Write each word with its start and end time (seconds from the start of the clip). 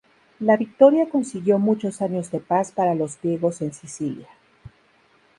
La 0.39 0.57
victoria 0.57 1.07
consiguió 1.09 1.59
muchos 1.59 2.01
años 2.01 2.31
de 2.31 2.39
paz 2.39 2.71
para 2.71 2.95
los 2.95 3.21
griegos 3.21 3.61
en 3.61 3.71
Sicilia. 3.71 4.27